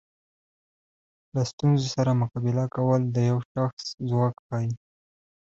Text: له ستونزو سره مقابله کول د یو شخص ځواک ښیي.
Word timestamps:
له 1.33 1.41
ستونزو 1.51 1.87
سره 1.95 2.11
مقابله 2.21 2.65
کول 2.75 3.01
د 3.15 3.17
یو 3.29 3.37
شخص 3.53 3.83
ځواک 4.09 4.35
ښیي. 4.47 4.71